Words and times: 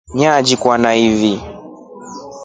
Nyaalikwa 0.19 0.73
na 0.83 0.91
fii. 1.19 1.39